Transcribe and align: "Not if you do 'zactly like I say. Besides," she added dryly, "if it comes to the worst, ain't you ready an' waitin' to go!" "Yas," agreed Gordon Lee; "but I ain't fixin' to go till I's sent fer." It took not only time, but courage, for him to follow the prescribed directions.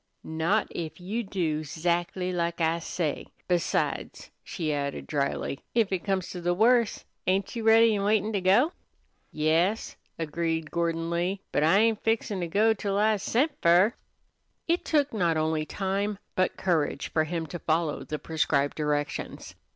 "Not 0.23 0.67
if 0.71 0.99
you 0.99 1.21
do 1.21 1.63
'zactly 1.63 2.33
like 2.33 2.59
I 2.59 2.79
say. 2.79 3.27
Besides," 3.47 4.31
she 4.43 4.73
added 4.73 5.05
dryly, 5.05 5.59
"if 5.75 5.91
it 5.91 6.03
comes 6.03 6.29
to 6.31 6.41
the 6.41 6.55
worst, 6.55 7.05
ain't 7.27 7.55
you 7.55 7.61
ready 7.63 7.93
an' 7.95 8.01
waitin' 8.03 8.33
to 8.33 8.41
go!" 8.41 8.71
"Yas," 9.31 9.97
agreed 10.17 10.71
Gordon 10.71 11.11
Lee; 11.11 11.41
"but 11.51 11.61
I 11.63 11.77
ain't 11.77 12.03
fixin' 12.03 12.39
to 12.39 12.47
go 12.47 12.73
till 12.73 12.97
I's 12.97 13.21
sent 13.21 13.51
fer." 13.61 13.93
It 14.67 14.83
took 14.85 15.13
not 15.13 15.37
only 15.37 15.67
time, 15.67 16.17
but 16.33 16.57
courage, 16.57 17.11
for 17.13 17.25
him 17.25 17.45
to 17.45 17.59
follow 17.59 18.03
the 18.03 18.17
prescribed 18.17 18.77
directions. 18.77 19.53